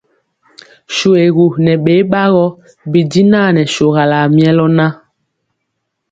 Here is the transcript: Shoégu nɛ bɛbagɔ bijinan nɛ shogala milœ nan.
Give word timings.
Shoégu 0.95 1.45
nɛ 1.65 1.73
bɛbagɔ 1.85 2.45
bijinan 2.91 3.49
nɛ 3.55 3.61
shogala 3.73 4.17
milœ 4.35 4.67
nan. 4.77 4.93